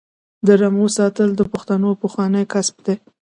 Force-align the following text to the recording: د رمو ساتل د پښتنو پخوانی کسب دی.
د 0.45 0.47
رمو 0.61 0.85
ساتل 0.97 1.29
د 1.35 1.41
پښتنو 1.51 1.89
پخوانی 2.01 2.43
کسب 2.53 2.75
دی. 2.85 2.95